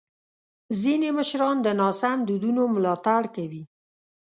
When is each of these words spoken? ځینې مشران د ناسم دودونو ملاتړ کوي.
ځینې 0.81 1.09
مشران 1.17 1.55
د 1.63 1.67
ناسم 1.79 2.17
دودونو 2.29 2.61
ملاتړ 2.75 3.23
کوي. 3.35 3.63